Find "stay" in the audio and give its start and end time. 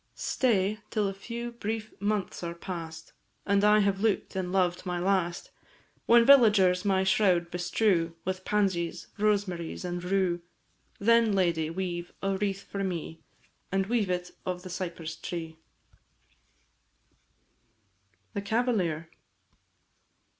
0.15-0.79